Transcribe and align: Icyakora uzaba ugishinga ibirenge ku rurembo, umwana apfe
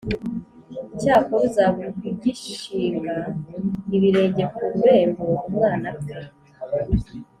Icyakora 0.93 1.43
uzaba 1.49 1.83
ugishinga 2.09 3.15
ibirenge 3.95 4.43
ku 4.53 4.57
rurembo, 4.71 5.23
umwana 5.49 5.85
apfe 5.93 6.19